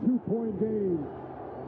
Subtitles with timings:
[0.00, 1.04] two-point game.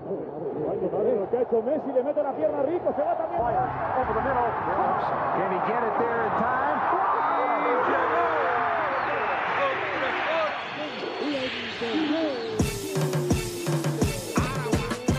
[0.03, 3.43] Lo que ha hecho Messi, le mete la pierna rico, se va también.
[3.43, 3.53] Can
[5.53, 6.81] he get it there in time?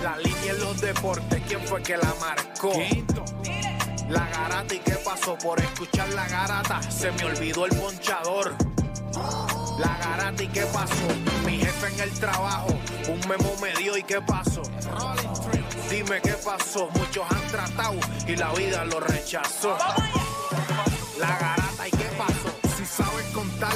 [0.01, 2.73] La línea en los deportes, ¿quién fue que la marcó?
[4.09, 8.72] La garata y qué pasó por escuchar la garata, se me olvidó el ponchador.
[9.83, 11.07] La garata y qué pasó,
[11.45, 12.67] mi jefe en el trabajo,
[13.09, 14.61] un memo me dio y qué pasó.
[15.89, 19.77] Dime qué pasó, muchos han tratado y la vida lo rechazó.
[21.19, 23.75] La garata y qué pasó, si sabes contar,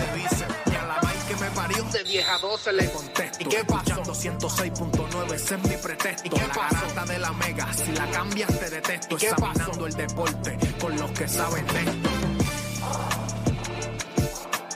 [2.01, 3.37] 12, vieja 12 le contesto.
[3.39, 4.03] ¿Y qué pasó?
[4.03, 6.27] 206.9, ese es mi pretexto.
[6.27, 7.05] ¿Y qué pasó?
[7.05, 9.15] De la mega, si la cambias te detesto.
[9.15, 9.87] ¿Y qué Examinando pasó?
[9.87, 12.09] el deporte con los que saben de esto.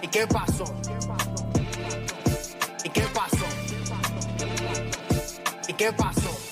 [0.01, 0.65] ¿Y qué pasó?
[0.83, 1.45] ¿Y qué pasó?
[2.83, 3.45] ¿Y qué pasó?
[5.67, 6.44] ¿Y qué pasó?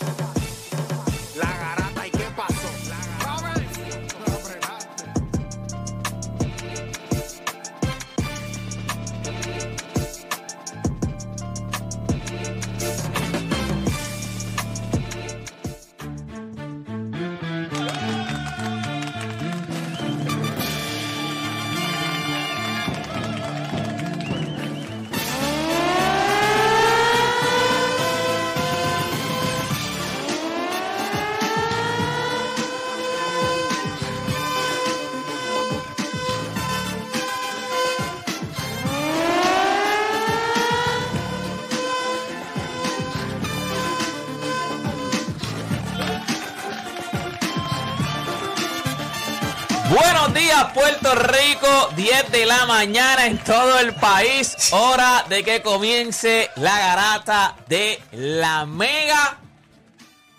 [49.94, 51.68] Buenos días, Puerto Rico.
[51.96, 54.72] 10 de la mañana en todo el país.
[54.72, 59.38] Hora de que comience la garata de la Mega.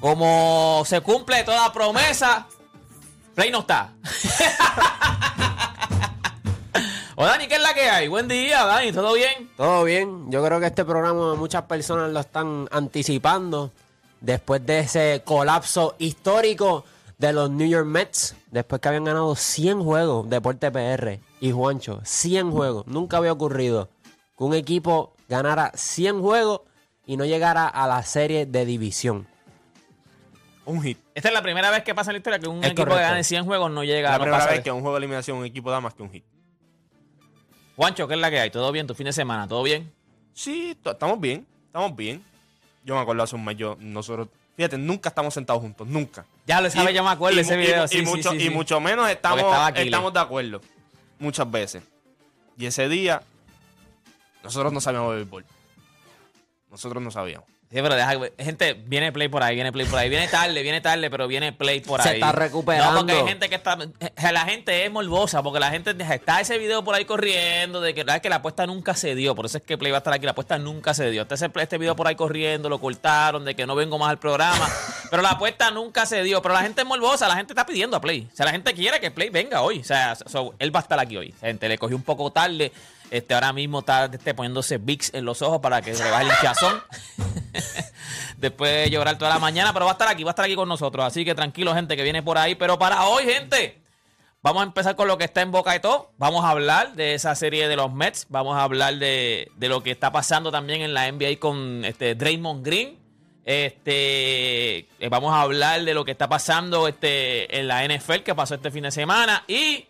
[0.01, 2.49] Como se cumple toda promesa,
[3.37, 3.93] Play no está.
[7.15, 8.09] o Dani, ¿qué es la que hay?
[8.09, 9.53] Buen día, Dani, ¿todo bien?
[9.57, 13.71] Todo bien, yo creo que este programa muchas personas lo están anticipando
[14.21, 16.85] después de ese colapso histórico
[17.29, 22.01] de los New York Mets, después que habían ganado 100 juegos Deporte PR y Juancho,
[22.05, 23.89] 100 juegos, nunca había ocurrido
[24.37, 26.63] que un equipo ganara 100 juegos
[27.07, 29.27] y no llegara a la serie de división.
[30.67, 30.99] Un hit.
[31.15, 32.99] Esta es la primera vez que pasa en la historia que un Es equipo correcto.
[32.99, 34.99] que gane 100 juegos no llega La no primera pasa vez que un juego de
[34.99, 36.25] eliminación un equipo da más que un hit.
[37.77, 38.51] Juancho, ¿qué es la que hay?
[38.51, 38.87] ¿Todo bien?
[38.87, 39.47] ¿Tu fin de semana?
[39.49, 39.93] ¿Todo bien?
[40.33, 42.23] Sí, estamos bien, estamos bien.
[42.85, 46.25] Yo me acuerdo hace un mes, yo, nosotros, fíjate, nunca estamos sentados juntos, nunca.
[46.47, 47.85] Ya lo sabes, Y- yo me acuerdo y ese y video.
[47.85, 49.41] y, sí, mucho, sí, y mucho menos estamos,
[49.77, 50.61] estamos de acuerdo.
[51.19, 51.83] Muchas veces.
[52.57, 53.23] Y ese día,
[54.43, 55.45] nosotros no sabíamos béisbol.
[56.71, 57.49] Nosotros no sabíamos.
[57.75, 60.09] Sí, pero deja, gente, viene play por ahí, viene play por ahí.
[60.09, 62.15] Viene tarde, viene tarde, pero viene play por Se ahí.
[62.15, 62.93] está recuperando.
[62.93, 63.77] No, porque hay gente que está.
[63.99, 67.93] eh, La gente es morbosa, porque la gente está ese video por ahí corriendo de
[67.93, 69.35] que, que la apuesta nunca se dio.
[69.35, 70.25] Por eso es que play va a estar aquí.
[70.25, 71.23] La apuesta nunca se dio.
[71.23, 74.21] Está ese, este video por ahí corriendo, lo cortaron, de que no vengo más al
[74.21, 74.69] programa.
[75.11, 76.41] pero la apuesta nunca se dio.
[76.43, 78.29] Pero la gente es morbosa, la gente está pidiendo a play.
[78.33, 79.81] O sea, la gente quiere que play venga hoy.
[79.81, 81.35] O sea, so- él va a estar aquí hoy.
[81.41, 82.71] Gente, le cogió un poco tarde.
[83.11, 86.31] Este, ahora mismo está este, poniéndose Vicks en los ojos para que se baje el
[86.31, 86.83] hinchazón.
[88.39, 90.55] Después de llorar toda la mañana, pero va a estar aquí, va a estar aquí
[90.55, 91.05] con nosotros.
[91.05, 92.55] Así que tranquilo, gente, que viene por ahí.
[92.55, 93.81] Pero para hoy, gente,
[94.43, 96.13] vamos a empezar con lo que está en boca de todo.
[96.19, 98.27] Vamos a hablar de esa serie de los Mets.
[98.29, 102.15] Vamos a hablar de, de lo que está pasando también en la NBA con este
[102.15, 103.05] Draymond Green.
[103.45, 108.35] Este, eh, vamos a hablar de lo que está pasando este, en la NFL que
[108.35, 109.45] pasó este fin de semana.
[109.47, 109.87] Y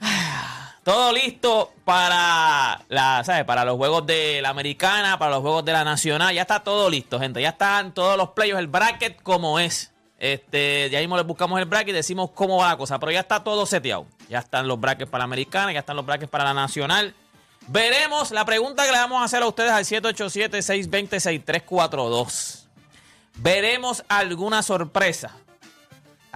[0.86, 3.44] todo listo para la, ¿sabes?
[3.44, 6.32] Para los juegos de la americana, para los juegos de la nacional.
[6.32, 7.42] Ya está todo listo, gente.
[7.42, 9.92] Ya están todos los playoffs, el bracket como es.
[10.16, 13.00] Este, ya mismo les buscamos el bracket y decimos cómo va la cosa.
[13.00, 14.06] Pero ya está todo seteado.
[14.28, 17.12] Ya están los brackets para la americana, ya están los brackets para la nacional.
[17.66, 22.66] Veremos la pregunta que le vamos a hacer a ustedes al 787-620-6342.
[23.38, 25.34] Veremos alguna sorpresa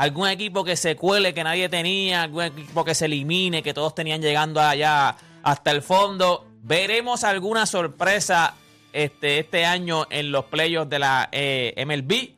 [0.00, 3.94] algún equipo que se cuele que nadie tenía, algún equipo que se elimine, que todos
[3.94, 6.46] tenían llegando allá hasta el fondo.
[6.62, 8.54] Veremos alguna sorpresa
[8.92, 12.30] este, este año en los playoffs de la eh, MLB.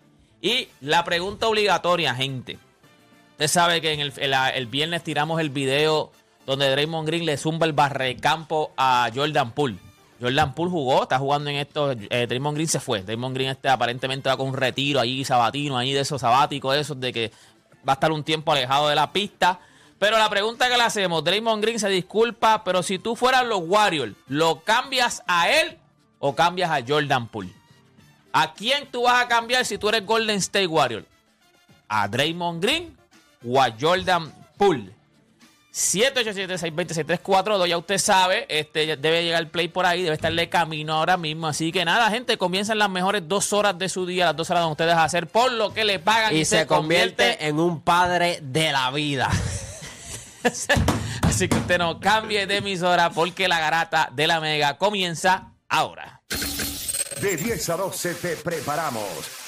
[0.44, 2.58] Y la pregunta obligatoria, gente.
[3.32, 6.10] Usted sabe que en el, el- viernes tiramos el video
[6.46, 9.76] donde Draymond Green le zumba el barrecampo a Jordan Poole.
[10.20, 11.92] Jordan Poole jugó, está jugando en esto.
[11.92, 13.02] eh, Draymond Green se fue.
[13.02, 16.98] Draymond Green este aparentemente va con un retiro ahí sabatino, ahí de esos sabáticos, esos
[17.00, 17.32] de que
[17.87, 19.61] va a estar un tiempo alejado de la pista.
[19.99, 23.61] Pero la pregunta que le hacemos, Draymond Green se disculpa, pero si tú fueras los
[23.64, 25.79] Warriors, ¿lo cambias a él
[26.19, 27.52] o cambias a Jordan Poole?
[28.32, 31.05] ¿A quién tú vas a cambiar si tú eres Golden State Warrior?
[31.88, 32.96] ¿A Draymond Green
[33.46, 35.01] o a Jordan Poole?
[35.72, 41.16] 787-620-6342, ya usted sabe, este debe llegar el play por ahí, debe estarle camino ahora
[41.16, 41.46] mismo.
[41.46, 44.64] Así que nada, gente, comienzan las mejores dos horas de su día, las dos horas
[44.64, 47.80] donde ustedes a hacer por lo que le pagan y, Y se convierte en un
[47.80, 49.30] padre de la vida.
[51.22, 56.20] Así que usted no cambie de emisora porque la garata de la mega comienza ahora.
[57.22, 59.41] De 10 a 12 te preparamos.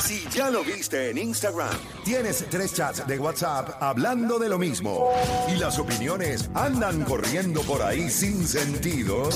[0.00, 5.10] Si ya lo viste en Instagram, tienes tres chats de WhatsApp hablando de lo mismo
[5.48, 9.28] y las opiniones andan corriendo por ahí sin sentido,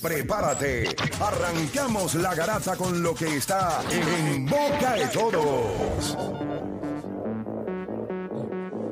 [0.00, 0.94] prepárate.
[1.20, 6.16] Arrancamos la garata con lo que está en boca de todos.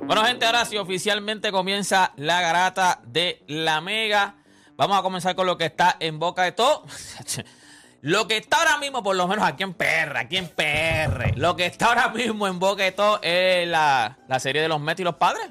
[0.06, 4.34] Bueno, gente, ahora sí oficialmente comienza la garata de la Mega.
[4.76, 6.84] Vamos a comenzar con lo que está en boca de todo.
[8.02, 11.54] Lo que está ahora mismo, por lo menos aquí en PR, aquí en PR, lo
[11.54, 15.00] que está ahora mismo en boca de todo es la, la serie de los Mets
[15.00, 15.48] y los padres.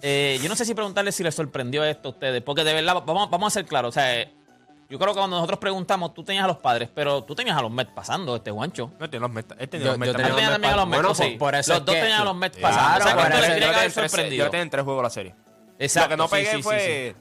[0.00, 3.02] Eh, yo no sé si preguntarles si les sorprendió esto a ustedes, porque de verdad,
[3.06, 3.90] vamos, vamos a ser claros.
[3.90, 4.24] O sea,
[4.88, 7.62] yo creo que cuando nosotros preguntamos, tú tenías a los padres, pero tú tenías a
[7.62, 8.90] los Mets pasando, este guancho.
[8.98, 9.48] No, tiene los Mets.
[9.70, 11.22] Tenía Yo- los Mets yo tenía también a los Mets, Bueno, sí.
[11.32, 12.34] por- por eso los es dos que- tenían a los.
[12.36, 12.98] Mets Claro, pasando.
[12.98, 14.10] o sea, que eso les yo tenía sorprendido.
[14.28, 15.34] tres- Yo tenía tres juegos la serie.
[15.78, 17.16] Exacto, Lo que no sí, pegué sí, sí, fue.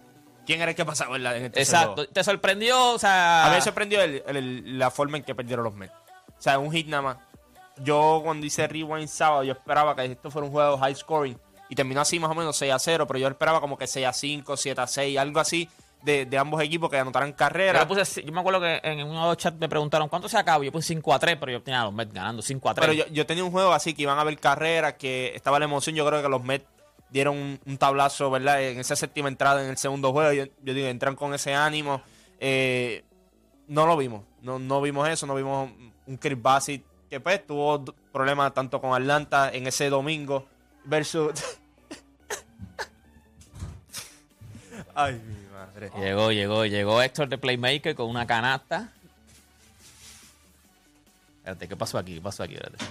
[0.45, 1.93] ¿Quién era el que pasaba en, la, en este Exacto.
[1.95, 2.11] juego?
[2.11, 2.93] ¿Te sorprendió?
[2.93, 3.45] O sea.
[3.45, 5.93] A mí me sorprendió el- el- la forma en que perdieron los Mets.
[6.37, 7.17] O sea, un hit nada más.
[7.77, 11.37] Yo cuando hice Rewind sábado, yo esperaba que esto fuera un juego high scoring.
[11.69, 14.05] Y terminó así más o menos 6 a 0, pero yo esperaba como que 6
[14.05, 15.69] a 5, 7 a 6, algo así
[16.03, 17.85] de, de ambos equipos que anotaran carreras.
[17.87, 20.63] puse- yo me acuerdo que en uno de los chats me preguntaron cuánto se acabó.
[20.63, 22.87] Yo puse 5 a 3, pero yo tenía a los Mets ganando 5 a 3.
[22.89, 25.65] Pero yo, yo tenía un juego así que iban a haber carreras, que estaba la
[25.65, 25.95] emoción.
[25.95, 26.65] Yo creo que los Mets
[27.11, 28.63] dieron un, tablazo, ¿verdad?
[28.63, 30.31] En esa séptima entrada en el segundo juego.
[30.31, 32.01] Yo, digo, entran con ese ánimo.
[32.39, 33.03] Eh,
[33.67, 34.23] no lo vimos.
[34.41, 35.27] No, no vimos eso.
[35.27, 35.69] No vimos
[36.07, 40.47] un Chris Bassett que pues tuvo problemas tanto con Atlanta en ese domingo
[40.85, 41.33] versus...
[44.95, 45.91] Ay, mi madre.
[45.99, 48.93] Llegó, llegó, llegó Héctor de Playmaker con una canasta.
[51.39, 52.15] Espérate, ¿qué pasó aquí?
[52.15, 52.53] ¿Qué pasó aquí?
[52.53, 52.85] Espérate.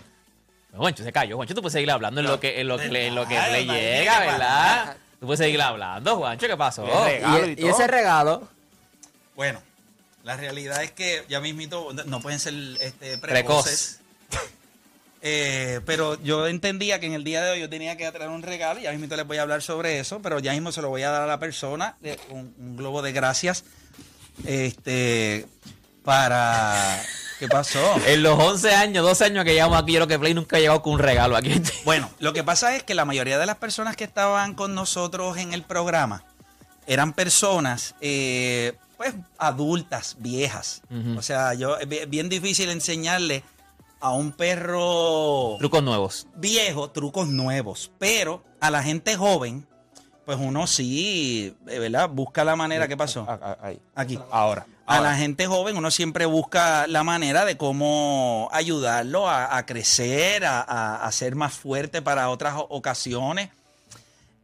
[0.76, 1.36] Juancho se cayó.
[1.36, 3.36] Juancho, tú puedes seguir hablando en lo que, en lo que, le, en lo que
[3.36, 4.96] Ay, le María, llega, ¿qué ¿verdad?
[5.18, 6.86] Tú puedes seguir hablando, Juancho, ¿qué pasó?
[6.86, 8.48] Y, y y ese regalo,
[9.36, 9.60] Bueno,
[10.24, 13.64] la realidad es que ya mismito no pueden ser este, Precoz.
[13.64, 14.00] precoces.
[15.22, 18.40] Eh, pero yo entendía que en el día de hoy yo tenía que traer un
[18.42, 20.88] regalo y ya mismo les voy a hablar sobre eso, pero ya mismo se lo
[20.88, 23.64] voy a dar a la persona, eh, un, un globo de gracias,
[24.46, 25.44] este,
[26.04, 27.02] para...
[27.40, 27.80] ¿Qué pasó?
[28.06, 30.60] En los 11 años, 12 años que llevamos aquí, yo creo que Play nunca ha
[30.60, 31.60] llegado con un regalo aquí.
[31.84, 35.36] Bueno, lo que pasa es que la mayoría de las personas que estaban con nosotros
[35.38, 36.22] en el programa
[36.86, 40.82] eran personas, eh, pues, adultas, viejas.
[41.16, 43.42] O sea, yo es bi- bien difícil enseñarle
[44.00, 46.26] a un perro Trucos nuevos.
[46.36, 49.66] viejo trucos nuevos, pero a la gente joven,
[50.24, 52.08] pues uno sí, eh, ¿verdad?
[52.10, 52.86] Busca la manera.
[52.88, 53.26] ¿Qué pasó?
[53.62, 53.78] Ahí.
[53.94, 54.18] Aquí.
[54.30, 54.66] Ahora.
[54.96, 60.44] A la gente joven uno siempre busca la manera de cómo ayudarlo a, a crecer,
[60.44, 63.50] a, a- a ser más fuerte para otras ocasiones.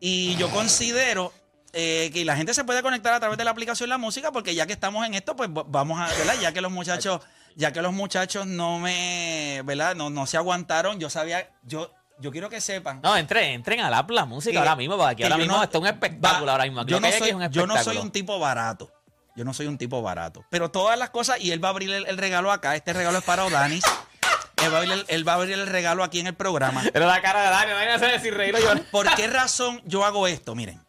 [0.00, 1.32] Y yo considero
[1.72, 4.54] eh, que la gente se puede conectar a través de la aplicación La Música, porque
[4.54, 6.34] ya que estamos en esto, pues va- vamos a, ¿verdad?
[6.40, 7.20] Ya que los muchachos,
[7.54, 9.94] ya que los muchachos no me, ¿verdad?
[9.94, 13.00] No, no se aguantaron, yo sabía, yo, yo quiero que sepan.
[13.02, 15.62] No, entren, entren a la, la música que- ahora mismo, porque aquí ahora mismo no-
[15.64, 16.84] está un espectáculo va- ahora mismo.
[16.86, 18.90] Yo, no soy, yo no soy un tipo barato.
[19.36, 20.44] Yo no soy un tipo barato.
[20.50, 22.74] Pero todas las cosas, y él va a abrir el, el regalo acá.
[22.74, 23.84] Este regalo es para Odanis.
[24.64, 26.82] Él va, a abrir el, él va a abrir el regalo aquí en el programa.
[26.92, 28.82] Pero la cara de Dani, no hay que hacer si reír o llorar.
[28.90, 30.54] ¿Por qué razón yo hago esto?
[30.54, 30.80] Miren.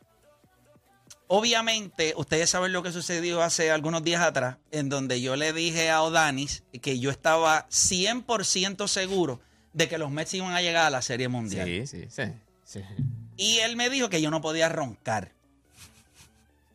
[1.29, 5.89] Obviamente, ustedes saben lo que sucedió hace algunos días atrás, en donde yo le dije
[5.89, 9.41] a Odanis que yo estaba 100% seguro
[9.73, 11.67] de que los Mets iban a llegar a la Serie Mundial.
[11.67, 12.23] Sí, sí, sí.
[12.63, 12.79] sí.
[13.35, 15.33] Y él me dijo que yo no podía roncar.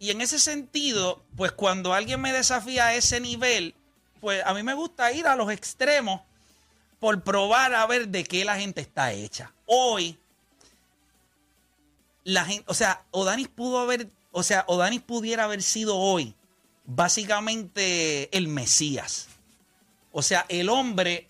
[0.03, 3.73] Y en ese sentido, pues cuando alguien me desafía a ese nivel,
[4.21, 6.23] pues a mí me gusta ir a los extremos
[6.99, 9.53] por probar a ver de qué la gente está hecha.
[9.65, 10.19] Hoy,
[12.25, 16.35] la gente, o sea, Odanis pudo haber O sea, Odanis pudiera haber sido hoy
[16.85, 19.29] básicamente el Mesías.
[20.11, 21.29] O sea, el hombre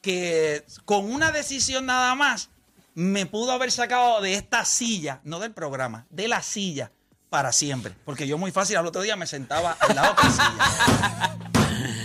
[0.00, 2.48] que con una decisión nada más
[2.94, 6.90] me pudo haber sacado de esta silla, no del programa, de la silla
[7.34, 7.92] para siempre.
[8.04, 11.36] Porque yo muy fácil al otro día me sentaba al lado de silla.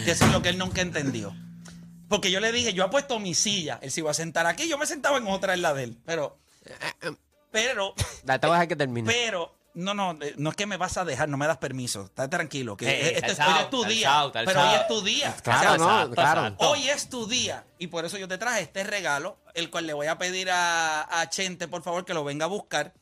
[0.03, 1.35] que eso es lo que él nunca entendió.
[2.07, 4.79] Porque yo le dije, yo apuesto mi silla, él se iba a sentar aquí, yo
[4.79, 5.97] me sentaba en otra en la de él.
[6.03, 6.39] Pero,
[7.51, 7.93] pero,
[8.23, 9.05] Dale, te voy a dejar que termine.
[9.07, 12.05] pero, no, no, eh, no es que me vas a dejar, no me das permiso.
[12.05, 14.31] Está tranquilo, que Eh, eh, está este- el hoy es tu día.
[14.33, 15.35] pero hoy es tu día.
[15.43, 16.55] Claro, no, claro.
[16.57, 19.93] Hoy es tu día y por eso yo te traje este regalo, el cual le
[19.93, 22.93] voy a pedir a, a Chente, por favor, que lo venga a buscar.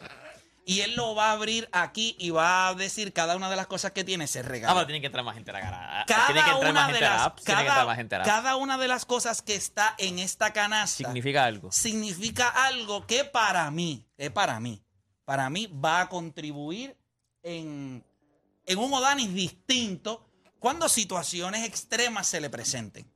[0.69, 3.67] Y él lo va a abrir aquí y va a decir cada una de las
[3.67, 4.73] cosas que tiene ese Ah, regalo.
[4.75, 6.03] pero tiene que entrar más gente a la cara.
[6.05, 7.35] cada tiene que entrar una más de gente a la las, app.
[7.37, 8.29] Tiene que entrar más cada, gente a la app.
[8.29, 11.71] cada una de las cosas que está en esta canasta Significa algo.
[11.71, 14.83] significa algo que para mí, que para mí,
[15.23, 16.97] para mí va a contribuir
[17.43, 18.03] en,
[18.65, 23.09] en un Odanis distinto cuando situaciones extremas se le presenten.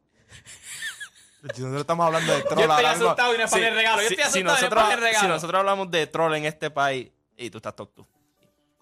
[1.41, 2.59] Nosotros estamos hablando de troll.
[2.59, 4.01] Yo estoy asustado y no es para el regalo.
[4.03, 5.19] Yo si, estoy si asustado y no es nosotros, para el regalo.
[5.21, 8.07] si nosotros hablamos de troll en este país y tú estás top tú.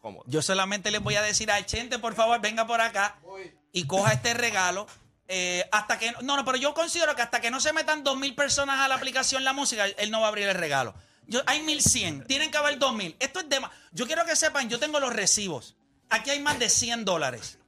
[0.01, 0.23] Cómodo.
[0.27, 3.19] Yo solamente les voy a decir a Chente, por favor, venga por acá
[3.73, 4.87] y coja este regalo.
[5.27, 8.17] eh, hasta que no, no, pero yo considero que hasta que no se metan dos
[8.17, 10.95] mil personas a la aplicación la música, él no va a abrir el regalo.
[11.27, 13.15] Yo, hay 1100, tienen que haber 2000.
[13.19, 13.69] Esto es de más.
[13.91, 15.75] Yo quiero que sepan, yo tengo los recibos.
[16.09, 17.59] Aquí hay más de 100 dólares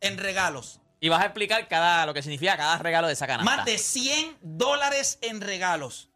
[0.00, 0.80] en regalos.
[0.98, 3.56] Y vas a explicar cada, lo que significa cada regalo de esa canasta.
[3.56, 6.08] Más de 100 dólares en regalos.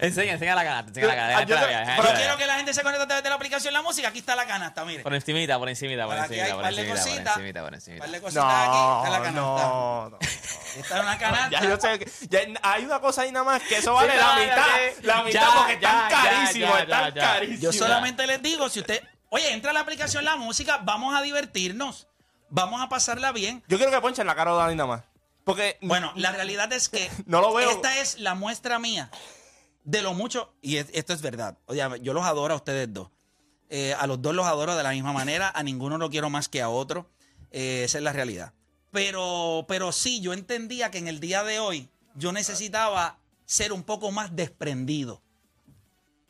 [0.00, 0.88] Enseña, enseña la canasta.
[0.88, 1.40] Enseña la Ah, canasta.
[1.42, 1.56] yo
[1.96, 4.08] Pero la- quiero que la gente se conecte a través de la aplicación La Música.
[4.08, 5.02] Aquí está la canasta, mire.
[5.02, 7.62] Por encimita, por encimita, por Por aquí hay encimita, por par de encimita, por encimita,
[7.62, 8.04] por encimita.
[8.04, 8.76] Par de cositas aquí.
[8.76, 9.66] Está la No, canasta.
[9.68, 10.18] no, no.
[10.76, 11.50] Esta es una canasta.
[11.50, 14.18] Ya yo sé que ya hay una cosa ahí nada más que eso vale Sí,
[14.18, 14.66] la mitad.
[15.02, 17.60] la mitad ya, porque están carísimos, están carísimos.
[17.60, 21.22] Yo solamente les digo, si usted, oye, entra a la aplicación La Música, vamos a
[21.22, 22.06] divertirnos,
[22.50, 23.62] vamos a pasarla bien.
[23.68, 25.02] Yo quiero que ponchen la cara de Dani nada más.
[25.44, 27.70] Porque Bueno, la realidad es que No lo veo.
[27.70, 29.10] esta es la muestra mía
[29.86, 31.56] de lo mucho, y es- esto es verdad.
[31.66, 33.08] Oye, yo los adoro a ustedes dos.
[33.70, 36.48] Eh, a los dos los adoro de la misma manera, a ninguno lo quiero más
[36.48, 37.08] que a otro.
[37.50, 38.52] Eh, esa es la realidad.
[38.90, 43.82] Pero, pero sí, yo entendía que en el día de hoy yo necesitaba ser un
[43.82, 45.22] poco más desprendido.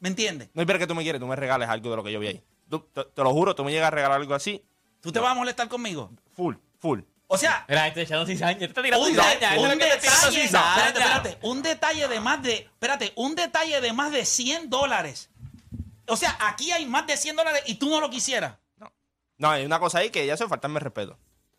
[0.01, 0.51] ¿Me entiendes?
[0.53, 2.27] no espera que tú me quieres, tú me regales algo de lo que yo vi
[2.29, 2.43] ahí.
[2.69, 4.63] Tú- te, te lo juro, tú me llegas a regalar algo así,
[5.01, 6.11] ¿Tú te vas a molestar conmigo?
[6.35, 7.01] full, full.
[7.29, 8.53] O sea, Mira, este echando cizaña.
[8.53, 9.29] Este está tirando un, cizaña.
[9.31, 13.81] de- este un tirando detalle, espérate, espérate, un detalle de más de, espérate, un detalle
[13.81, 15.31] de más de 100 dólares.
[16.07, 18.55] O sea, aquí hay más de 100 dólares y tú no lo quisieras.
[19.39, 21.19] No, hay una cosa ahí que ya es faltarme respeto.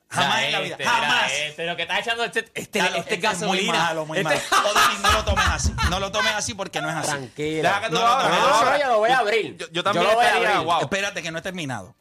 [0.10, 1.32] Jamás en la vida, este, jamás.
[1.34, 3.74] Este, lo que está echando este, este, este esto es muy gasolina.
[3.74, 4.70] malo, muy Este- malo.
[5.04, 5.74] No lo tomes así.
[5.90, 7.10] No lo tomes así porque no es así.
[7.10, 7.70] Tranquila.
[7.70, 9.58] Deja que tú No, lo no, abras, no, No, no, yo lo voy a abrir.
[9.58, 10.66] Yo, yo también lo voy a estaría, abrir.
[10.66, 10.80] wow.
[10.82, 11.94] Espérate que no he terminado.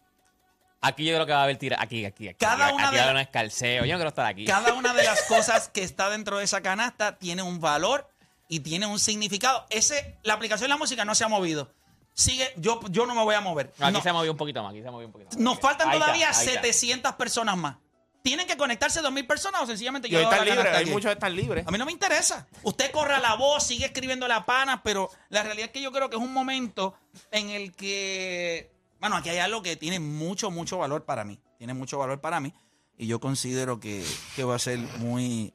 [0.81, 1.77] Aquí yo creo que va a haber tira.
[1.81, 2.39] Aquí, aquí, aquí.
[2.39, 3.85] Cada aquí, una aquí de va a haber la- un escalceo.
[3.85, 4.45] Yo no quiero estar aquí.
[4.45, 8.09] Cada una de las cosas que está dentro de esa canasta tiene un valor
[8.49, 9.67] y tiene un significado.
[9.71, 11.73] Ese, la aplicación de la música no se ha movido.
[12.15, 13.73] Sigue, yo, yo no me voy a mover.
[13.79, 14.03] No, aquí No.
[14.03, 14.71] se ha movido un poquito más.
[14.73, 15.39] Aquí se ha movido un poquito más.
[15.41, 16.43] Nos faltan Ahí todavía está.
[16.45, 17.77] 700 personas más.
[18.23, 20.91] ¿Tienen que conectarse 2.000 personas o sencillamente yo dejo están libres, hay aquí?
[20.91, 21.65] muchos que están libres.
[21.67, 22.47] A mí no me interesa.
[22.65, 26.11] Usted corra la voz, sigue escribiendo la pana, pero la realidad es que yo creo
[26.11, 26.95] que es un momento
[27.31, 31.41] en el que, bueno, aquí hay algo que tiene mucho, mucho valor para mí.
[31.59, 32.53] Tiene mucho valor para mí.
[32.99, 35.55] Y yo considero que, que va a ser muy...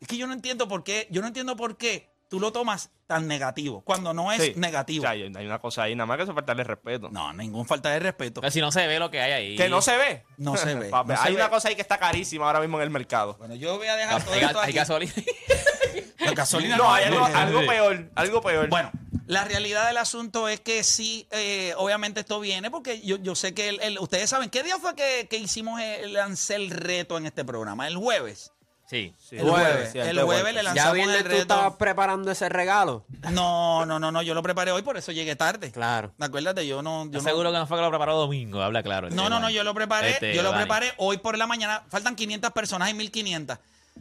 [0.00, 2.90] Es que yo no entiendo por qué, yo no entiendo por qué tú lo tomas
[3.06, 4.52] tan negativo, cuando no es Sí.
[4.56, 5.02] negativo.
[5.02, 7.10] O sea, hay una cosa ahí nada más que eso es faltarle respeto.
[7.10, 8.40] No, ningún falta de respeto.
[8.40, 9.56] Pero si no se ve lo que hay ahí.
[9.56, 10.24] Que no se ve.
[10.38, 11.36] No se ve, se hay ve.
[11.36, 13.36] una cosa ahí que está carísima ahora mismo en el mercado.
[13.38, 14.72] Bueno, yo voy a dejar todo Hay, esto hay aquí.
[14.78, 15.12] gasolina.
[16.20, 17.12] La gasolina No, no hay hay.
[17.12, 18.68] algo, algo peor, algo peor.
[18.70, 18.90] Bueno,
[19.26, 23.54] la realidad del asunto es que sí, eh, obviamente esto viene porque yo, yo sé
[23.54, 27.16] que el- el- ustedes saben, ¿qué día fue que, que hicimos, el, lancé el reto
[27.18, 27.86] en este programa?
[27.88, 28.52] El jueves.
[28.88, 29.14] Sí.
[29.18, 29.92] Sí, el jueves.
[29.92, 31.40] sí, el jueves le Ya lanzamos viernes el tú reto.
[31.42, 33.06] estabas preparando ese regalo.
[33.30, 35.70] No, no, no, no, yo lo preparé hoy, por eso llegué tarde.
[35.72, 36.12] Claro.
[36.18, 37.06] Acuérdate, yo no...
[37.06, 38.60] Yo no- seguro que no fue que lo preparó domingo.
[38.60, 39.08] Habla claro.
[39.08, 40.64] No, no, no, yo lo preparé, Este, yo lo Dani.
[40.64, 41.84] preparé hoy por la mañana.
[41.88, 43.58] Faltan 500 personas, hay 1500.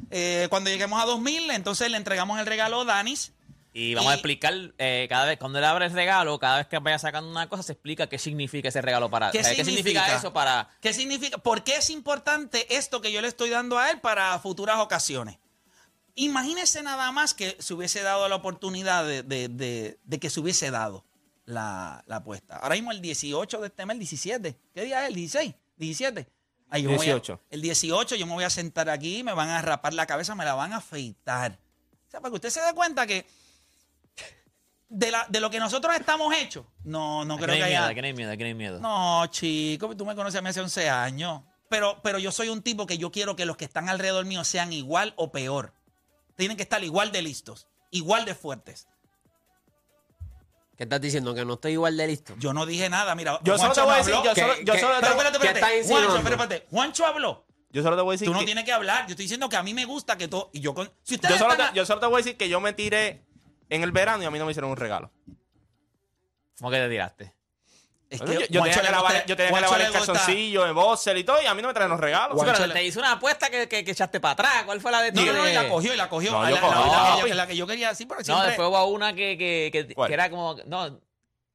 [0.09, 3.31] Eh, cuando lleguemos a 2000, entonces le entregamos el regalo a Danis.
[3.73, 6.77] Y vamos a explicar, eh, cada vez, cuando él abre el regalo, cada vez que
[6.79, 9.31] vaya sacando una cosa, se explica qué significa ese regalo para.
[9.31, 10.13] ¿Qué o sea, significa?
[10.15, 10.69] eso para.
[10.81, 11.37] ¿Qué significa?
[11.37, 15.37] ¿Por qué es importante esto que yo le estoy dando a él para futuras ocasiones?
[16.15, 20.41] Imagínese nada más que se hubiese dado la oportunidad de, de- de- de que se
[20.41, 21.05] hubiese dado
[21.45, 22.57] la, la apuesta.
[22.57, 24.57] Ahora mismo el 18 de este mes, el 17.
[24.73, 25.07] ¿Qué día es?
[25.09, 25.53] ¿El 16?
[25.79, 26.27] ¿17?
[26.69, 27.41] Ahí yo me voy a- 18.
[27.49, 30.43] el 18 yo me voy a sentar aquí, me van a rapar la cabeza, me
[30.43, 31.57] la van a afeitar.
[32.07, 33.25] O sea, para que usted se dé cuenta que
[34.93, 37.81] de, la, de lo que nosotros estamos hechos, no, no Aquí creo no que miedo,
[37.83, 37.87] haya.
[37.87, 38.79] aquí no hay miedo, aquí no hay miedo.
[38.79, 41.41] No, chico, tú me conoces a mí hace 11 años.
[41.69, 44.43] Pero, pero yo soy un tipo que yo quiero que los que están alrededor mío
[44.43, 45.73] sean igual o peor.
[46.35, 48.87] Tienen que estar igual de listos, igual de fuertes.
[50.77, 51.33] ¿Qué estás diciendo?
[51.35, 52.33] ¿Que no estoy igual de listo?
[52.39, 53.39] Yo no dije nada, mira.
[53.43, 55.25] Yo solo te voy a decir, yo ¿Qué- solo, yo qué- solo te Pero voy-
[55.25, 55.79] espérate, ¿Qué espérate.
[55.79, 56.67] estás Juancho, espérate, espérate.
[56.71, 57.45] Juancho habló.
[57.71, 59.05] yo solo te voy a decir Tú no que- tienes que hablar.
[59.05, 60.49] Yo estoy diciendo que a mí me gusta que todo.
[60.53, 62.35] Y yo, con- si yo, ustedes solo están te, yo solo te voy a decir
[62.37, 63.23] que yo me tiré
[63.71, 65.09] en el verano y a mí no me hicieron un regalo.
[66.59, 67.33] ¿Cómo que te tiraste?
[68.09, 70.73] Es yo, yo tenía que le lavar, gusta- yo tenía que lavar el calzoncillo, el
[70.73, 72.37] boxer y todo, y a mí no me traen los regalos.
[72.37, 74.63] Sí, pero le- te hizo una apuesta que, que, que echaste para atrás.
[74.65, 75.27] ¿Cuál fue la de No, ti?
[75.27, 76.31] no, no, y de- la cogió, y la cogió.
[76.33, 76.73] No, la, yo la- cogí.
[76.73, 78.47] la- la- No, la- la que yo quería decir, pero No, siempre.
[78.47, 80.57] después hubo una que, que, que, que era como.
[80.65, 80.99] No,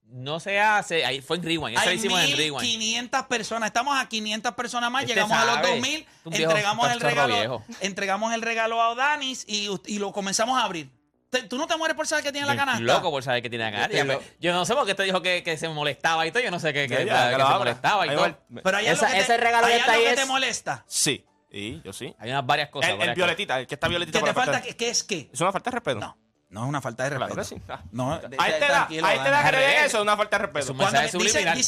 [0.04, 1.04] no se hace.
[1.04, 1.76] Ahí fue en Rewind.
[1.78, 2.62] Esa hicimos en Rewind.
[2.62, 5.68] 1500 personas, estamos a 500 personas más, Este llegamos a los sabe.
[5.72, 7.64] 2000, Un viejo entregamos el regalo, viejo.
[7.80, 10.90] entregamos el regalo a Odanis y, y lo comenzamos a abrir.
[11.30, 12.80] Te- ¿Tú no te mueres por saber que tiene la canasta?
[12.82, 14.18] loco por saber que tiene la canasta.
[14.40, 16.42] Yo no sé por qué te dijo que, que se molestaba y todo.
[16.42, 18.38] Yo no sé qué, que, que que se molestaba y Ahí todo.
[18.62, 20.20] Pero hay Esa- algo que te, ese regalo hay que está algo ahí que es-
[20.20, 20.84] te molesta.
[20.86, 22.14] Sí, y yo sí.
[22.18, 22.88] Hay unas varias cosas.
[22.90, 23.26] El, el varias cosas.
[23.26, 25.30] violetita, el que está violetita Que por te la parte- falta, que, ¿qué es qué?
[25.32, 25.98] Es una falta de respeto.
[26.00, 26.16] No,
[26.50, 27.34] no es una falta de respeto.
[27.34, 27.62] Claro que sí.
[27.68, 27.82] Ah.
[27.90, 29.34] No, A de- esta edad, tranquilo, a esta Dani.
[29.36, 29.86] edad que le den Arreglo.
[29.86, 30.66] eso es una falta de respeto.
[30.66, 31.42] Cuando mensaje subliminal.
[31.42, 31.62] que hay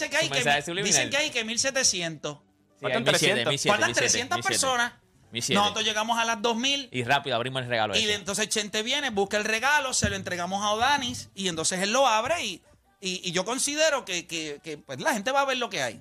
[0.62, 2.32] Su que, dicen que hay que 1700.
[2.78, 3.50] Sí, hay Faltan 1700, 300.
[3.50, 4.92] 1700, Faltan 1700, 300 personas.
[5.32, 5.62] 1700.
[5.62, 7.94] Nosotros llegamos a las 2000 Y rápido abrimos el regalo.
[7.96, 8.14] y ese.
[8.14, 12.06] entonces Chente viene, busca el regalo, se lo entregamos a Odanis y entonces él lo
[12.06, 12.62] abre y,
[13.00, 15.82] y, y yo considero que, que- que, pues, la gente va a ver lo que
[15.82, 16.00] hay.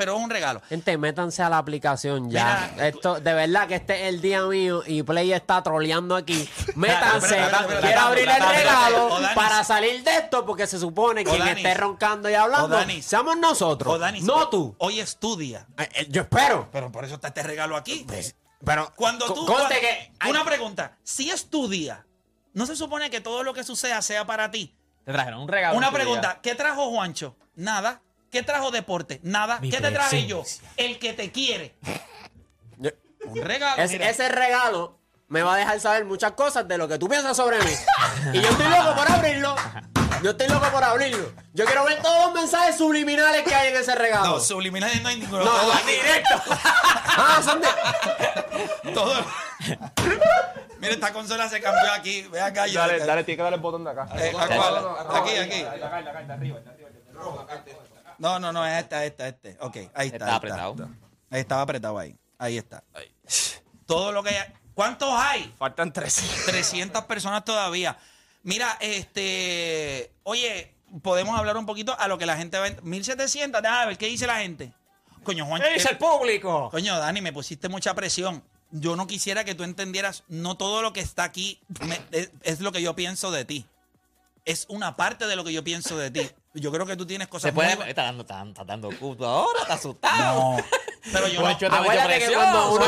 [0.00, 0.62] Pero es un regalo.
[0.66, 2.70] Gente, métanse a la aplicación ya.
[2.72, 6.48] Mira, Esto, de verdad que este es el día mío y Play está troleando aquí.
[6.74, 7.36] Métanse.
[7.82, 12.30] Quiero abrir el regalo para salir de esto porque se supone que quien esté roncando
[12.30, 14.00] y hablando seamos nosotros.
[14.22, 14.74] No tú.
[14.78, 15.66] Hoy estudia.
[15.76, 16.70] Eh, eh, Yo espero.
[16.72, 18.06] Pero por eso está este regalo aquí.
[18.64, 19.44] Pero Cuando tú.
[19.44, 20.96] conste cuando- que hay- Una pregunta.
[21.02, 22.06] Si es tu día,
[22.54, 24.74] ¿no se supone que todo lo que suceda sea para ti?
[25.04, 25.76] Te trajeron un regalo.
[25.76, 26.28] Una pregunta.
[26.32, 26.40] día.
[26.40, 27.36] ¿Qué trajo Juancho?
[27.54, 28.00] Nada.
[28.30, 29.20] ¿Qué trajo deporte?
[29.22, 29.58] Nada.
[29.60, 30.44] Mi ¿Qué te traje yo?
[30.76, 31.74] El que te quiere.
[33.26, 33.82] Un regalo.
[33.82, 37.36] Es- ese regalo me va a dejar saber muchas cosas de lo que tú piensas
[37.36, 37.70] sobre mí.
[38.32, 39.54] y yo estoy loco por abrirlo.
[40.22, 41.32] Yo estoy loco por abrirlo.
[41.52, 44.26] Yo quiero ver todos los mensajes subliminales que hay en ese regalo.
[44.26, 45.44] No, subliminales no hay ninguno.
[45.44, 46.42] No, directo.
[47.22, 49.12] Ah, son de- todo.
[50.78, 52.22] Mira, esta consola se cambió aquí.
[52.30, 52.66] Ve acá.
[52.66, 54.08] yo- Dale, dale, tiene que darle el botón de acá.
[54.16, 54.32] Eh.
[55.14, 55.66] Aquí, aquí.
[58.20, 59.56] No, no, no, es esta, esta, este.
[59.60, 60.16] Ok, ahí está.
[60.16, 60.88] Está ahí apretado.
[61.30, 62.16] Ahí estaba apretado ahí.
[62.38, 62.84] Ahí está.
[63.86, 64.52] Todo lo que hay.
[64.74, 65.52] ¿Cuántos hay?
[65.58, 66.22] Faltan tres.
[66.46, 67.98] 300 personas todavía.
[68.42, 70.12] Mira, este.
[70.22, 72.68] Oye, podemos hablar un poquito a lo que la gente va.
[72.82, 74.72] 1700, déjame ver qué dice la gente.
[75.22, 75.60] Coño, Juan.
[75.62, 76.68] ¿Qué dice el público?
[76.70, 78.42] Coño, Dani, me pusiste mucha presión.
[78.70, 82.60] Yo no quisiera que tú entendieras, no todo lo que está aquí me- es, es
[82.60, 83.66] lo que yo pienso de ti.
[84.44, 86.30] Es una parte de lo que yo pienso de ti.
[86.54, 87.76] Yo creo que tú tienes cosas Se puede.
[87.76, 90.56] muy- Está dando, está, está dando culto ahora, está asustado.
[90.56, 90.56] No,
[91.12, 91.46] pero yo no.
[91.48, 92.84] Metió Acuérdate que cuando uno,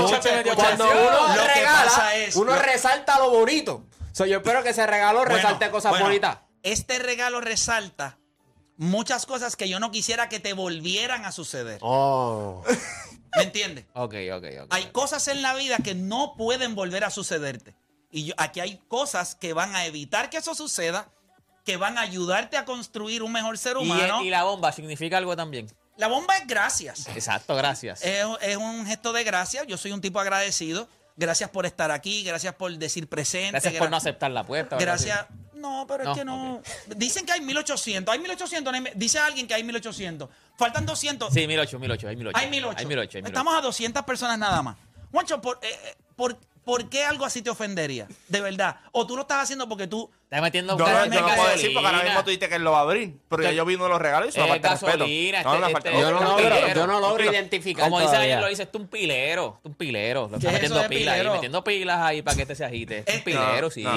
[0.56, 3.84] cuando uno Lo que regala, pasa es- uno lo- resalta lo bonito.
[4.12, 6.38] So, yo espero que ese regalo Bueno, resalte cosas bueno, bonitas.
[6.64, 8.18] Este regalo resalta
[8.76, 11.78] muchas cosas que yo no quisiera que te volvieran a suceder.
[11.82, 12.64] Oh.
[13.36, 13.86] ¿Me entiendes?
[13.94, 14.66] Ok, ok, ok.
[14.70, 17.74] Hay cosas en la vida que no pueden volver a sucederte.
[18.10, 21.08] Y yo- aquí hay cosas que van a evitar que eso suceda,
[21.64, 24.22] que van a ayudarte a construir un mejor ser humano.
[24.22, 25.68] y la bomba significa algo también.
[25.96, 27.06] La bomba es gracias.
[27.08, 28.02] Exacto, gracias.
[28.02, 29.66] Es, es un gesto de gracias.
[29.66, 30.88] Yo soy un tipo agradecido.
[31.16, 32.24] Gracias por estar aquí.
[32.24, 33.50] Gracias por decir presente.
[33.52, 34.76] Gracias por no aceptar la apuesta.
[34.76, 34.86] ¿verdad?
[34.94, 35.26] Gracias.
[35.54, 36.62] No, pero No, es que no.
[36.96, 38.12] Dicen que hay 1800.
[38.12, 38.72] Hay 1800.
[38.72, 40.28] no hay- Dice alguien que hay 1800.
[40.56, 41.32] Faltan 200.
[41.32, 42.38] Sí, 1008, 1008, hay 1008.
[42.38, 42.78] Hay 1008.
[42.78, 43.26] Hay 1008, hay 1008.
[43.28, 44.76] Estamos a 200 personas nada más.
[45.12, 48.08] Juancho, ¿por, eh, eh, por, ¿por qué algo así te ofendería?
[48.28, 48.76] De verdad.
[48.90, 50.10] O tú lo estás haciendo porque tú.
[50.32, 51.14] Estás metiendo Yo, no- gasolina.
[51.14, 53.12] yo no puedo decir porque ahora mismo tú dices que él lo va a abrir.
[53.28, 54.98] Pero ya yo vi uno de los regalos y es una falta de respeto.
[55.00, 57.84] gasolina, No, este- una este- falta de Yo no un yo no logro Un identificar
[57.84, 59.58] Como dice ayer, lo dice, es un pilero.
[59.60, 60.22] Es un pilero.
[60.22, 62.98] Lo ¿Qué está es metiendo pilas ahí, metiendo pilas ahí para que este se agite.
[63.00, 63.82] Es un Este- pilero, sí.
[63.82, 63.92] no,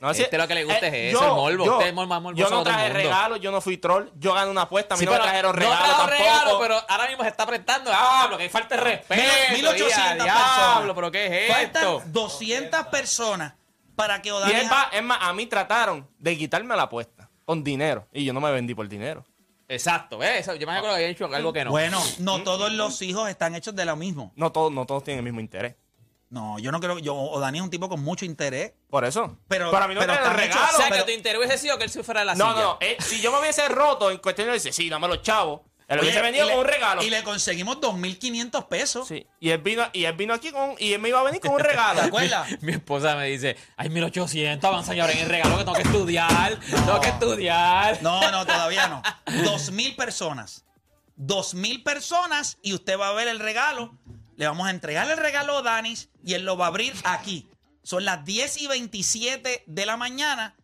[0.00, 1.64] no, este lo que le gusta eh, es eso, el morbo.
[1.64, 4.10] yo- Usted es mol- más morboso Yo no traje regalos, yo no fui troll.
[4.14, 6.22] Yo gané una apuesta, a mí Sí, no me trajeron no regalos trajo tampoco.
[6.22, 7.90] regalo, pero ahora mismo se está prestando.
[7.92, 9.22] Ah, lo que falta es respeto.
[9.50, 10.56] Mil- 1800 ya, personas.
[10.76, 11.80] diablo, pero ¿qué es esto?
[11.98, 13.54] Faltan 200 personas
[14.00, 14.62] para que Y Odanis.
[14.62, 18.06] es más, es más, a mí trataron de quitarme la apuesta con dinero.
[18.12, 19.24] Y yo no me vendí por dinero.
[19.68, 20.20] Exacto.
[20.22, 21.70] Eso, Yo me acuerdo que había dicho algo que no.
[21.70, 24.32] Bueno, no todos los hijos están hechos de lo mismo.
[24.34, 25.76] No todos, no todos tienen el mismo interés.
[26.28, 26.98] No, yo no creo.
[26.98, 28.72] Yo, Odani es un tipo con mucho interés.
[28.88, 29.36] Por eso.
[29.48, 30.74] Pero- Para mí no pero hechos- regalos.
[30.74, 32.50] o sea, pero- que tu interés hubiese sido que él se fuera de la No,
[32.50, 32.62] silla.
[32.62, 32.78] no, no.
[32.80, 35.60] eh, si yo me hubiese roto en cuestión de decir, sí, dame los chavos.
[35.90, 37.02] Él Oye, hubiese venido con le- un regalo.
[37.02, 39.08] Y le conseguimos 2.500 pesos.
[39.08, 39.26] Sí.
[39.40, 41.50] Y él vino, y él vino aquí con, y él me iba a venir con
[41.52, 42.00] un regalo.
[42.00, 42.48] ¿Te acuerdas?
[42.62, 46.58] Mi esposa me dice, ay, 1800, avanza señor en el regalo que tengo que estudiar,
[46.70, 47.98] tengo que estudiar.
[48.02, 49.02] No, no, todavía no.
[49.26, 50.64] 2.000 personas.
[51.18, 53.98] 2.000 personas y usted va a ver el regalo.
[54.36, 57.48] Le vamos a entregar el regalo a Danis y él lo va a abrir aquí.
[57.82, 60.54] Son las 10 y 27 de la mañana.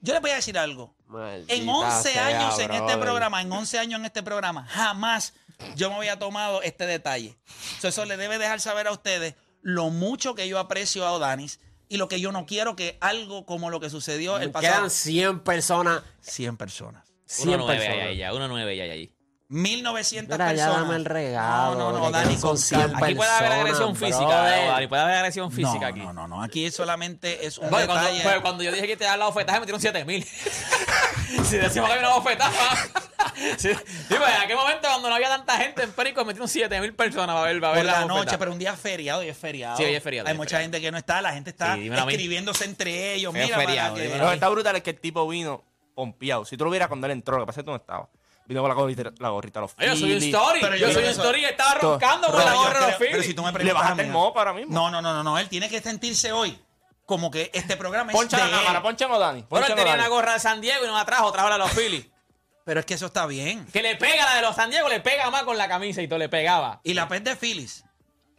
[0.00, 0.94] Yo les voy a decir algo.
[1.12, 5.34] Maldita En 11 sea, años en este programa, en 11 años en este programa, jamás
[5.76, 7.36] yo me había tomado este detalle.
[7.80, 11.60] So, eso le debe dejar saber a ustedes lo mucho que yo aprecio a Odanis
[11.88, 14.74] y lo que yo no quiero que algo como lo que sucedió el pasado.
[14.76, 16.02] Quedan 100 personas.
[16.22, 17.04] 100 personas.
[17.26, 18.06] 100 Uno nueve hay personas.
[18.08, 19.14] ahí ya, uno nueve ya hay ahí.
[19.52, 20.86] 1900 Mira, ya personas.
[20.88, 21.74] dame el regalo.
[21.74, 23.06] No, no, no, Dani, con son 100 calma.
[23.06, 24.68] Aquí puede haber agresión física, brother.
[24.68, 26.00] Dani, puede haber agresión física no, aquí.
[26.00, 26.42] No, no, no.
[26.42, 28.22] Aquí solamente es un Bueno, cuando, detalle.
[28.22, 30.24] pues, cuando yo dije que te daba la bofetada, me metieron 7000.
[31.44, 32.12] si decimos que hay una
[33.56, 33.74] sí, sí,
[34.08, 37.46] pues en aquel momento, cuando no había tanta gente en Perico, metieron 7000 personas para
[37.46, 39.76] ver, para por ver la, noche, pero un día feriado y es feriado.
[39.76, 40.64] Sí, hoy es feriado, Hay es mucha feriado.
[40.64, 43.34] gente que no está, la gente está Sí, a escribiéndose entre ellos.
[43.34, 45.62] Es Mira, para feriado, que- Lo que está brutal es que el tipo vino
[45.94, 46.44] pompeado.
[46.44, 48.08] Si tú lo vieras cuando él entró, lo que pasa es que tú no estabas.
[48.46, 50.34] Vino con la gorrita, la gorrita a los Ay, yo soy un Phillies.
[50.34, 50.60] story.
[50.60, 51.92] Pero yo yo soy un creo que story y estaba Todo.
[51.92, 53.12] roncando con Pero la yo gorra de creo- los Phillies.
[53.12, 54.64] pero si tú me Le preguntas bajaste a mí, el moho para mí.
[54.68, 55.38] No, no, no, no, no.
[55.38, 56.58] Él tiene que sentirse hoy
[57.06, 58.58] como que este programa Poncha es la de él.
[58.60, 59.44] cámara, poncha o Dani.
[59.48, 60.00] Bueno, él Poncha o tenía Dani.
[60.00, 62.06] una gorra de San Diego y no la trajo, trajo la de los Phillies.
[62.64, 63.66] Pero es que eso está bien.
[63.72, 66.08] Que le pega la de los San Diego, le pega más con la camisa y
[66.08, 66.80] todo, le pegaba.
[66.84, 67.84] Y la pez de Phyllis.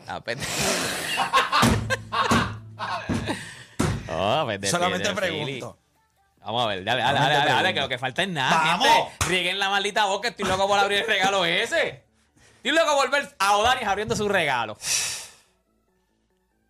[0.06, 0.38] La pe-
[4.16, 5.46] Oh, pues de Solamente Phillies, de Phillies.
[5.60, 5.78] pregunto.
[6.46, 8.56] Vamos a ver, dale, dale, dale, dale, que lo que falta es nada.
[8.78, 8.88] ¡Vamos!
[8.88, 12.04] Gente, rieguen la maldita boca, estoy loco por abrir el regalo ese.
[12.58, 14.78] Estoy loco por ver a Odanis abriendo su regalo.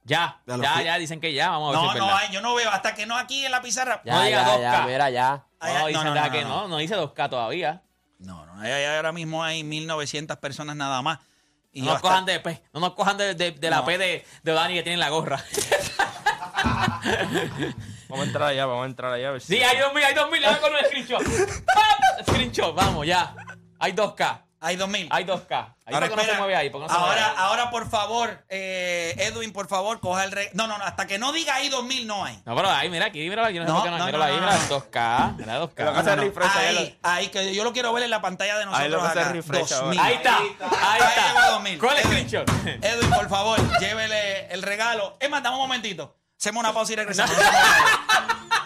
[0.06, 2.94] Ya, Ya ya, dicen que ya, vamos a ver No, no, yo no veo hasta
[2.94, 4.02] que no aquí en la pizarra.
[4.04, 4.62] Ya, No diga ya, 2K.
[4.62, 5.46] ya, mira, ya.
[5.62, 6.50] Ay, No, dicen no, no, ya no, que no.
[6.50, 7.82] no, no dice 2K todavía.
[8.20, 11.20] No, no, ahí- ahí ahora mismo hay 1900 personas nada más.
[11.72, 13.84] Y No nos hasta- cojan de, pues, no nos cojan de, de- de la.
[13.86, 15.42] P de, de Odani que tiene en la gorra.
[18.13, 19.56] Vamos a entrar allá, vamos a entrar allá a ver si.
[19.58, 21.21] Sí, hay 2000, hay 2000, le doy con un screenshot.
[22.30, 23.36] Screenshot, vamos, ya.
[23.80, 25.08] Hay 2K, Hay 2000.
[25.12, 25.76] hay 2K.
[25.86, 26.38] Ahí Ahora, porque no se espera.
[26.38, 27.34] mueve ahí, porque no se ahora, mueve ahí.
[27.38, 30.49] ahora, por favor, eh, Edwin, por favor, coja el re...
[30.54, 32.39] No, no, no, hasta que no diga ahí 2000 no hay.
[32.45, 34.32] No, pero ahí, mira aquí, mira aquí, no sé No, qué no, no, míralo no,
[34.32, 34.80] ahí, mira, no.
[34.80, 35.71] 2K, mira 2K.
[35.76, 38.63] Pero hace refresh ahí, Ahí, ahí, que yo lo quiero ver en la pantalla de
[38.71, 39.32] Ahí lo nosotros que hace acá.
[39.34, 39.99] refresh 2000.
[39.99, 40.47] Ahí está, ahí
[40.82, 41.28] Ahí está.
[41.34, 41.80] llegó 2000.
[41.80, 42.84] ¿Cuál es el Edwin, screenshot?
[42.86, 45.17] Edwin, por favor, llévele el regalo.
[45.19, 46.15] Es más, dame un momentito.
[46.43, 47.34] Hacemos una pausa y regresamos.